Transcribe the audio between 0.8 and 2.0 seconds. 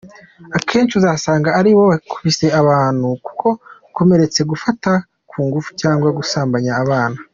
uzasanga ari bo